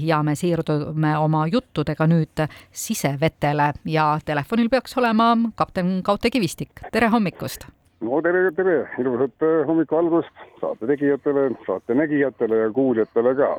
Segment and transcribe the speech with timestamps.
[0.00, 7.08] ja me siirdume oma juttudega nüüd sisevetele ja telefonil peaks olema kapten Kaute Kivistik, tere
[7.08, 7.66] hommikust!
[8.00, 13.50] no tere, tere, ilusat hommiku algust saate tegijatele, saate nägijatele ja kuulajatele ka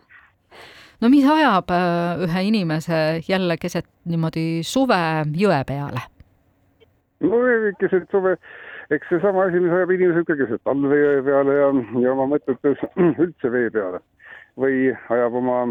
[1.02, 5.02] no mis ajab äh, ühe inimese jälle keset niimoodi suve
[5.44, 6.04] jõe peale?
[7.22, 7.42] no
[7.80, 8.36] keset suve,
[8.90, 11.70] eks seesama asi, mis ajab inimesed ka keset talve jõe peale ja,
[12.06, 12.82] ja oma mõtetes
[13.26, 14.02] üldse vee peale
[14.60, 15.64] või ajab oma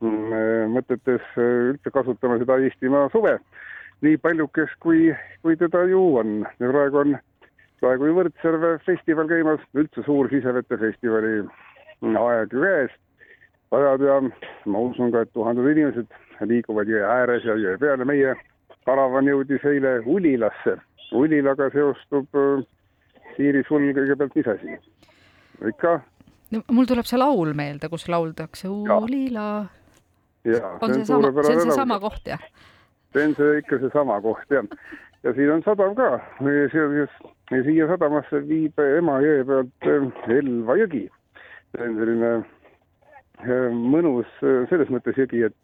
[0.00, 3.36] mõtetes üldse kasutama seda Eestimaa suve
[4.04, 5.10] nii paljukest, kui,
[5.42, 6.40] kui teda ju on.
[6.60, 7.18] ja praegu on,
[7.80, 11.44] praegu ju Võrtsjärve festival käimas, üldse suur sisevete festivali
[12.00, 12.96] aeg käes
[13.76, 14.20] ajad ja
[14.66, 16.14] ma usun ka, et tuhanded inimesed
[16.48, 18.04] liiguvad jõe ääres ja jõe peale.
[18.04, 18.34] meie
[18.88, 20.78] karavan jõudis eile Ulilasse.
[21.12, 22.64] Ulilaga seostub äh,
[23.36, 24.78] Siiri sul kõigepealt mis asi?
[25.68, 26.00] ikka?
[26.50, 28.68] no mul tuleb see laul meelde, kus lauldakse
[30.44, 30.78] Ulila.
[30.80, 32.44] on see sama, see on seesama koht, jah?
[33.12, 34.64] see on see ikka seesama koht, jah.
[35.22, 36.12] ja siin on sadav ka.
[36.44, 41.04] siia sadamasse viib Emajõe pealt äh, Elva jõgi.
[41.74, 42.32] see on selline
[43.46, 45.56] mõnus äh, selles mõttes jõgi, et,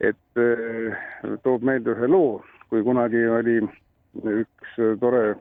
[0.00, 0.96] et äh,
[1.42, 5.36] toob meelde ühe loo, kui kunagi oli üks äh, tore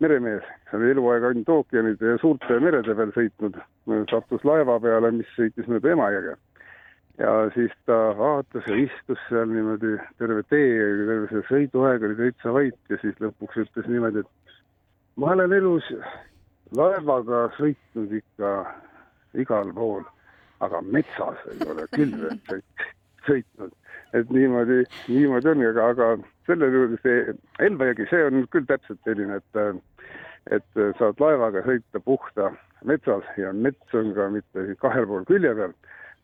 [0.00, 3.56] meremees, kes oli eluaeg ainult ookeanide ja suurte merede peal sõitnud,
[4.10, 6.36] sattus laeva peale, mis sõitis mööda Emajõge.
[7.18, 12.52] Ja siis ta vaatas ja istus seal niimoodi terve tee, terve see sõiduaeg oli täitsa
[12.56, 14.58] vait ja siis lõpuks ütles niimoodi, et
[15.16, 15.88] ma olen elus
[16.76, 18.52] laevaga sõitnud ikka
[19.36, 20.04] igal pool
[20.60, 22.62] aga metsas ei ole küll veel
[23.26, 23.72] sõitnud.
[24.14, 26.06] et niimoodi, niimoodi on, aga, aga
[26.46, 27.34] selle juurde see
[27.66, 29.82] Elvajõgi, see on küll täpselt selline, et
[30.54, 32.52] et saad laevaga sõita puhta
[32.86, 35.74] metsas ja mets on ka mitte kahel pool külje peal,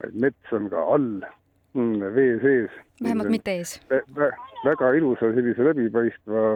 [0.02, 1.08] vaid mets on ka all
[1.74, 2.70] mm, vee sees.
[3.02, 4.30] vähemalt mitte ees vä.
[4.64, 6.46] väga ilusa sellise läbipaistva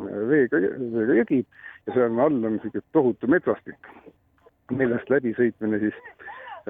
[0.00, 0.60] veega,
[0.94, 1.40] veega jõgi
[1.86, 3.90] ja seal all on niisugune tohutu metsastik,
[4.70, 5.98] millest läbisõitmine siis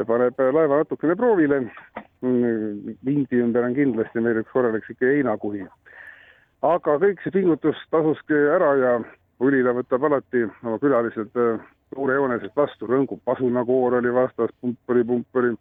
[0.08, 1.62] paneb laeva natukene proovile.
[3.04, 5.66] vindi ümber on kindlasti meil üks korralik sihuke heinakuhi.
[6.62, 8.92] aga kõik see pingutus tasuski ära ja
[9.42, 11.62] Ulila võtab alati oma külalised äh,
[11.94, 15.02] suurejooneselt vastu, rõngub pasunakoor oli vastas, pumpuri,
[15.50, 15.56] äh,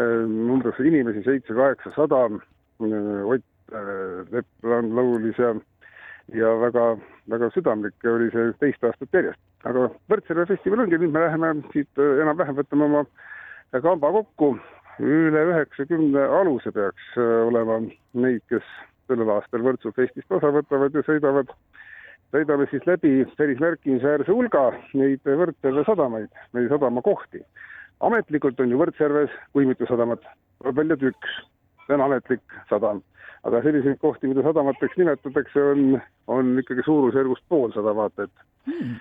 [0.00, 2.24] umbes inimesi seitse-kaheksasada.
[2.82, 3.44] Äh, Ott
[4.30, 5.54] Leplan laulis ja,
[6.34, 6.96] ja väga,
[7.30, 9.40] väga südamlik oli see teist aastat järjest.
[9.64, 13.04] aga Võrtsjärve festival ongi, nüüd me läheme siit enam-vähem võtame oma
[13.80, 14.58] kamba kokku.
[15.00, 17.78] üle üheksakümne aluse peaks äh, olema
[18.12, 18.66] neid, kes
[19.08, 21.48] sellel aastal Võrtsu festist osa võtavad ja sõidavad,
[22.34, 27.40] sõidame siis läbi päris märkimisväärse hulga neid Võrtsjärve sadamaid, neid sadamakohti.
[28.06, 30.22] Ametlikult on ju Võrtsjärves, kui mitu sadamat,
[30.60, 31.40] tuleb välja, et üks,
[31.86, 33.02] see on ametlik sadam.
[33.42, 35.96] aga selliseid kohti, mida sadamateks nimetatakse, on,
[36.30, 38.92] on ikkagi suurusjärgust poolsada vaata et hmm.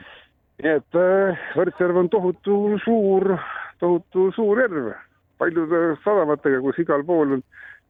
[0.63, 3.35] nii et äh, Võrtsjärv on tohutu suur
[3.81, 4.95] tohutu suur järv
[5.41, 7.38] paljude sadamatega, kus igal pool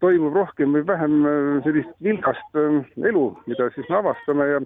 [0.03, 4.61] toimub rohkem või vähem äh, sellist vilgast äh, elu, mida siis me avastame ja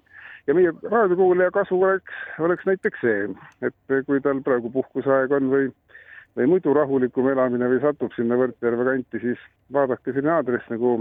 [0.48, 3.30] ja meie raadiokuulaja kasu oleks, oleks näiteks see,
[3.66, 5.72] et kui tal praegu puhkuseaeg on või
[6.36, 10.98] või muidu rahulikum elamine või satub sinna Võrtsjärve kanti, siis vaadake selline aadress nagu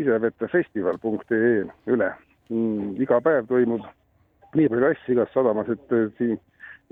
[0.00, 1.52] isevettefestival.ee
[1.92, 2.10] üle
[2.50, 2.96] mm,.
[3.02, 3.84] iga päev toimub
[4.54, 6.38] nii palju asju igas sadamas, et siin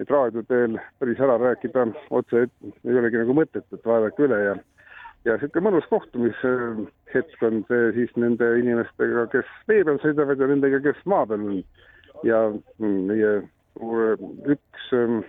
[0.00, 4.54] et raadios veel päris ära rääkida otse ei olegi nagu mõtet, et vaadake üle ja
[5.22, 10.80] ja niisugune mõnus kohtumishetk on see siis nende inimestega, kes vee peal sõidavad ja nendega,
[10.82, 11.60] kes maa peal on.
[12.26, 12.40] ja
[12.78, 13.30] meie
[14.52, 15.22] üks ähm,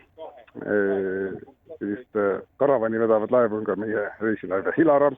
[0.62, 1.38] äh,
[1.84, 5.12] sellist äh, karavani vedavat laeva on ka meie reisilaev Hilara.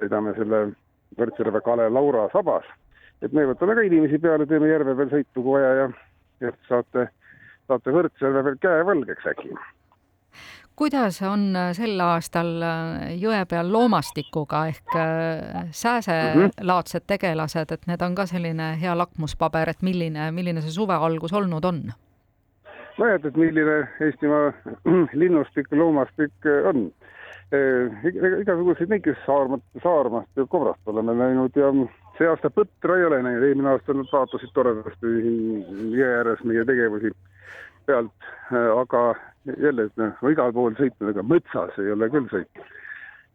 [0.00, 0.60] sõidame selle
[1.18, 2.64] Võrtsjärve Kale Laura sabas,
[3.20, 5.88] et me võtame ka inimesi peale, teeme järve peal sõitu, kui vaja ja,
[6.46, 7.10] ja saate
[7.68, 9.52] saate Võrtsjärve veel käevalgeks äkki.
[10.80, 14.96] kuidas on äh, sel aastal äh, jõe peal loomastikuga ehk
[15.82, 21.34] sääselaadsed tegelased, et need on ka selline hea lakmuspaber, et milline, milline see suve algus
[21.36, 21.90] olnud on?
[23.00, 24.52] Et milline Eestimaa
[25.22, 26.90] linnustik, loomastik on
[27.50, 31.72] igasuguseid neid, kes Saarmat, Saarmast ja Kobrast oleme näinud ja
[32.18, 35.14] see aasta põtra ei ole näinud, eelmine aasta nad vaatasid toredasti
[35.96, 37.10] jõe ääres meie tegevusi
[37.88, 39.02] pealt, äh, aga
[39.56, 42.76] jälle, noh, igal pool sõitnud, aga metsas ei ole küll sõitnud.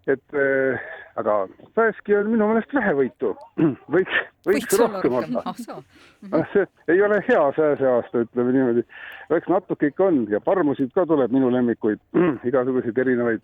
[0.07, 0.81] Et äh,
[1.15, 3.31] aga Pääski on minu meelest vähevõitu,
[3.95, 5.43] võiks, võiks rohkem olla.
[5.45, 8.85] Ah, see ei ole hea sääseaasta, ütleme niimoodi.
[9.37, 12.01] eks natuke ikka on ja parmusid ka tuleb, minu lemmikuid,
[12.49, 13.43] igasuguseid erinevaid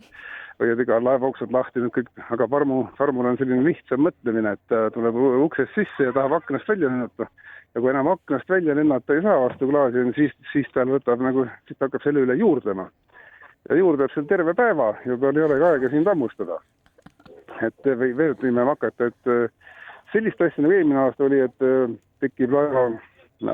[0.61, 4.75] hoiad iga laeva uksed lahti, nüüd kõik, aga Parmu, Parmul on selline lihtsam mõtlemine, et
[4.93, 5.17] tuleb
[5.47, 7.27] uksest sisse ja tahab aknast välja lennata.
[7.73, 11.47] ja kui enam aknast välja lennata ei saa vastu klaasi, siis, siis tal võtab nagu,
[11.67, 12.89] siis ta hakkab selle üle juurdlema.
[13.69, 16.59] Ja juurdleb seal terve päeva ja tal ei olegi aega sind hammustada.
[17.61, 19.51] et või veel võime hakata, et
[20.11, 21.65] sellist asja nagu eelmine aasta oli, et
[22.23, 22.87] tekib laeva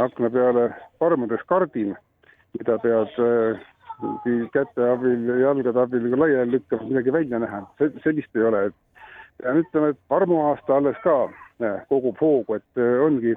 [0.05, 0.69] akna peale
[0.99, 1.95] parmudes kardin,
[2.55, 3.17] mida pead
[4.53, 7.61] käte abil ja jalgade abil laiali lükkama, midagi välja näha,
[8.03, 8.63] sellist ei ole,
[9.41, 11.17] pean ütlema, et armuaasta alles ka
[11.89, 13.35] kogub hoogu, et ongi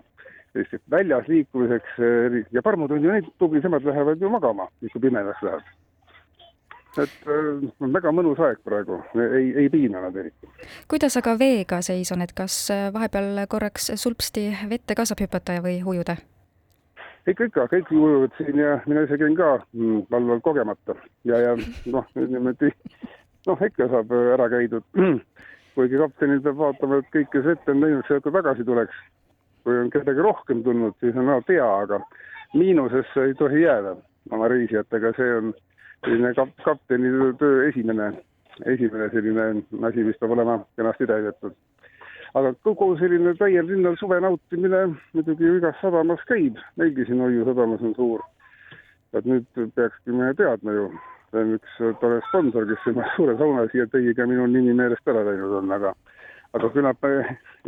[0.52, 1.98] sellist väljas liikumiseks
[2.52, 5.79] ja parmud on ju need tublisemad lähevad ju magama, kui pimedaks läheb.
[6.98, 10.50] Et on väga mõnus aeg praegu, ei, ei piina nad eriti.
[10.90, 12.56] kuidas aga veega seis on, et kas
[12.92, 16.16] vahepeal korraks sulpsti vette ka saab hüpata või ujuda?
[17.28, 19.58] ikka, ikka, kõik ujuvad siin ja mina ise käin ka
[20.10, 20.96] valval kogemata
[21.28, 21.54] ja, ja
[21.92, 22.72] noh, niimoodi
[23.46, 24.84] noh, ikka saab ära käidud.
[25.74, 28.96] kuigi kaptenil peab vaatama, et kõik, kes ette on teinud, sealt ka tagasi tuleks.
[29.64, 31.98] kui on kedagi rohkem tulnud, siis on alati hea, aga
[32.56, 33.92] miinusesse ei tohi jääda
[34.32, 35.50] oma reisijatega, see on
[36.04, 37.10] selline kap-, kapteni
[37.40, 38.12] töö esimene,
[38.66, 39.48] esimene selline
[39.88, 41.56] asi, mis peab olema kenasti täidetud.
[42.38, 44.84] Aga kogu selline täiel rinnal suve nautimine
[45.16, 48.22] muidugi ju igas sadamas käib, meilgi siin Hoiu sadamas on suur.
[49.10, 50.84] et nüüd peakski me teadma ju,
[51.32, 55.10] see on üks tore sponsor, kes selle suure sauna siia tõi, ka minu nimi meelest
[55.10, 55.90] ära läinud on, aga
[56.54, 57.08] aga küllap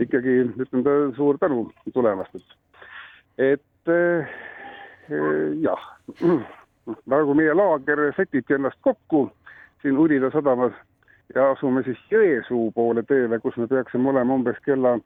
[0.05, 1.65] ikkagi ütlen ta suur tänu
[1.97, 4.31] tulemast, et et eh,
[6.87, 9.31] jah, nagu meie laager sätibki ennast kokku
[9.83, 10.73] siin Ulila sadamas
[11.35, 14.99] ja asume siis Jõesuu poole teele, kus me peaksime olema umbes kella,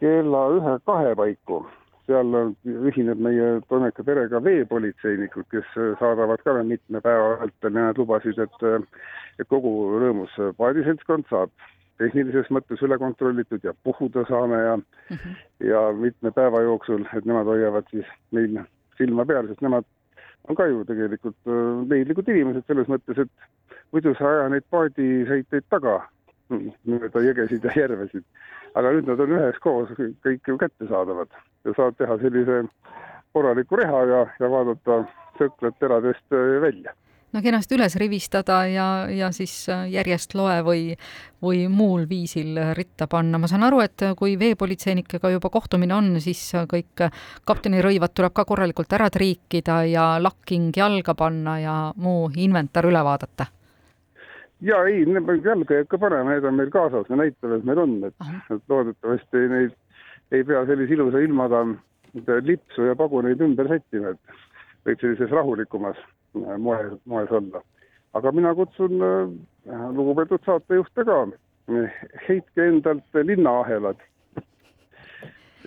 [0.00, 1.66] kella ühe-kahe paiku.
[2.10, 2.32] seal
[2.66, 5.68] ühineb meie toimeka perega veepolitseinikud, kes
[6.00, 8.64] saadavad ka mitme päeva vältel ja nad lubasid, et,
[9.38, 9.70] et kogu
[10.02, 11.52] rõõmus paadiseltskond saab
[12.00, 15.38] tehnilises mõttes üle kontrollitud ja puhuda saame ja mm, -hmm.
[15.68, 18.58] ja mitme päeva jooksul, et nemad hoiavad siis meil
[18.98, 19.86] silma peal, sest nemad
[20.48, 21.50] on ka ju tegelikult
[21.90, 26.00] leidlikud inimesed selles mõttes, et muidu sa aja neid paadisõiteid taga.
[26.50, 28.24] Mööda jõgesid ja järvesid.
[28.74, 29.92] aga nüüd nad on üheskoos
[30.24, 31.30] kõik ju kättesaadavad.
[31.64, 32.62] Ja saad teha sellise
[33.32, 35.04] korraliku reha ja, ja vaadata
[35.38, 36.94] sõklad teradest äh, välja
[37.32, 40.82] no kenasti üles rivistada ja, ja siis äh, järjest loe või,
[41.42, 43.38] või muul viisil ritta panna.
[43.38, 47.06] ma saan aru, et kui veepolitseinikega juba kohtumine on, siis kõik
[47.46, 53.02] kapteni rõivad tuleb ka korralikult ära triikida ja lakking jalga panna ja muu inventar üle
[53.04, 53.46] vaadata
[54.60, 57.98] ja ei, jalga jääb ka panema, need on meil kaasas, me näitame, et meil on,
[58.10, 59.76] et, et loodetavasti neid
[60.30, 61.64] ei pea sellise ilusa ilmaga
[62.44, 64.40] lipsu ja paguneid ümber sättima, et
[64.86, 67.62] võib sellises rahulikumas äh, moe, moes olla.
[68.14, 71.18] aga mina kutsun äh, lugupeetud saatejuhte ka,
[72.28, 74.00] heitke endalt linnaahelad.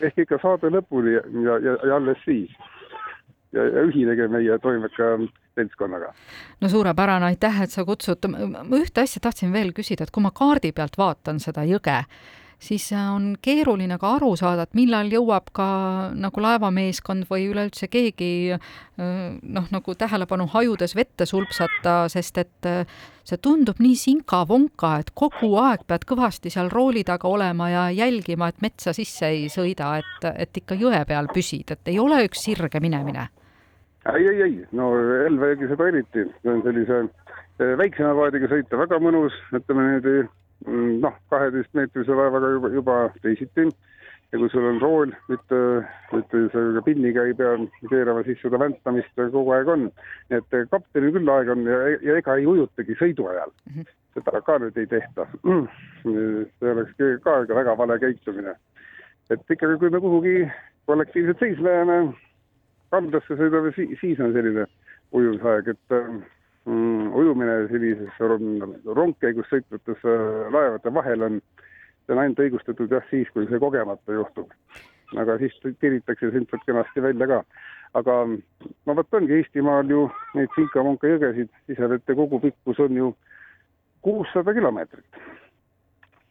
[0.01, 2.51] ehk ikka saade lõpuni ja, ja, ja alles siis.
[3.53, 5.17] ja, ja ühinege meie toimeka
[5.55, 6.13] seltskonnaga.
[6.61, 8.27] no suurepärane, aitäh, et sa kutsud.
[8.29, 12.03] ma ühte asja tahtsin veel küsida, et kui ma kaardi pealt vaatan seda jõge,
[12.63, 15.67] siis on keeruline ka aru saada, et millal jõuab ka
[16.15, 22.69] nagu laevameeskond või üleüldse keegi noh, nagu tähelepanu hajudes vette sulpsata, sest et
[23.23, 28.49] see tundub nii sinka-vonka, et kogu aeg pead kõvasti seal rooli taga olema ja jälgima,
[28.51, 32.45] et metsa sisse ei sõida, et, et ikka jõe peal püsid, et ei ole üks
[32.47, 33.29] sirge minemine.
[34.11, 37.03] Ei, ei, ei, no Elva-jõgi seda eriti, see on sellise
[37.79, 38.79] väiksema paadiga sõita.
[38.81, 40.15] Väga mõnus, ütleme niimoodi
[40.67, 43.69] noh, kaheteistmeetrise laevaga juba, juba teisiti.
[44.33, 45.57] ja kui sul on rool, mitte,
[46.09, 47.51] mitte see pinniga ei pea
[47.91, 49.89] keerama, siis seda väntamist kogu aeg on.
[50.31, 53.75] nii et eh, kaptenil küll aega on ja, ja ega ei ujutagi sõidu ajal mm.
[53.75, 53.93] -hmm.
[54.17, 55.67] seda ka nüüd ei tehta mm..
[56.59, 58.55] see oleks ka väga vale käitumine.
[59.29, 60.37] et ikkagi, kui me kuhugi
[60.85, 61.99] kollektiivselt seisma jääme
[62.93, 64.65] kaldasse sõidame, siis on selline
[65.13, 66.21] ujumisaeg, et mm,
[66.65, 68.19] ujumine sellises
[68.95, 71.39] rongkäigus sõitvates äh, laevade vahel on,
[72.05, 74.51] see on ainult õigustatud jah, siis, kui see kogemata juhtub.
[75.19, 77.43] aga siis tiritakse sind sealt kenasti välja ka.
[77.99, 78.13] aga
[78.85, 83.15] no vot ongi Eestimaal ju neid Sinka-Vonka jõgesid, sisevete kogupikkus on ju
[84.01, 85.19] kuussada kilomeetrit.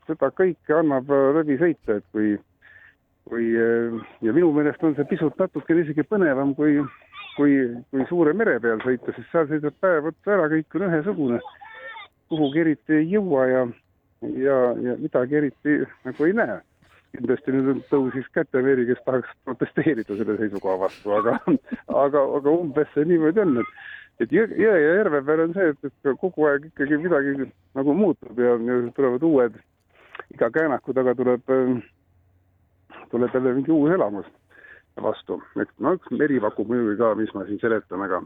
[0.07, 2.39] seda kõike annab äh, läbi sõita, et kui
[3.29, 6.81] kui eh, ja minu meelest on see pisut natukene isegi põnevam kui,
[7.37, 7.55] kui,
[7.91, 11.41] kui suure mere peal sõita, sest seal sõidab päev otsa ära, kõik on ühesugune.
[12.33, 13.63] kuhugi eriti ei jõua ja,
[14.41, 16.61] ja, ja midagi eriti nagu ei näe.
[17.13, 21.35] kindlasti nüüd tõusis kätemeri, kes tahaks protesteerida selle seisukoha vastu, aga,
[22.05, 23.75] aga, aga umbes see niimoodi on, et
[24.21, 28.39] et jõe ja järve peal on see, et, et kogu aeg ikkagi midagi nagu muutub
[28.39, 29.59] ja, ja tulevad uued,
[30.33, 31.53] iga käänaku taga tuleb,
[33.11, 34.29] tuleb jälle mingi uus elamus
[35.01, 35.41] vastu.
[35.61, 38.23] et no üks meri pakub muidugi ka, mis ma siin seletan, aga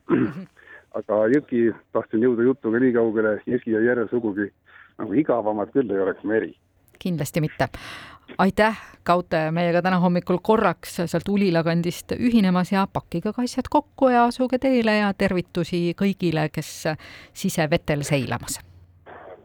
[0.98, 4.50] aga jõgi, tahtsin jõuda jutuga nii kaugele, jõgi ja järv sugugi
[4.98, 6.54] nagu igavamad küll ei oleks meri.
[6.98, 7.68] kindlasti mitte.
[8.38, 14.08] aitäh, Kaute, meiega täna hommikul korraks sealt Ulila kandist ühinemas ja pakkige ka asjad kokku
[14.08, 16.88] ja asuge teele ja tervitusi kõigile, kes
[17.32, 18.58] sisevetel seilamas.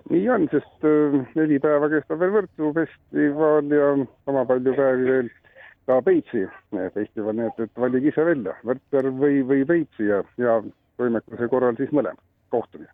[0.09, 3.93] nii on, sest äh, neli päeva kestab veel Võrtu festival ja
[4.25, 5.29] sama palju päevi veel
[5.91, 6.45] ka Peipsi
[6.95, 10.57] festival, nii et, et valige ise välja, Võrtsjärv või, või Peipsi ja, ja
[11.01, 12.23] võimekuse korral siis mõlemad.
[12.51, 12.89] kohtumiseni!